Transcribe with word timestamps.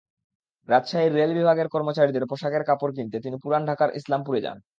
রাজশাহীর 0.69 1.13
রেল 1.15 1.31
বিভাগের 1.33 1.67
কর্মচারীদের 1.67 2.29
পোশাকের 2.31 2.63
কাপড় 2.63 2.93
কিনতে 2.95 3.17
তিনি 3.19 3.37
পুরান 3.43 3.63
ঢাকার 3.65 3.89
ইসলামপুরে 3.95 4.39
যান। 4.41 4.57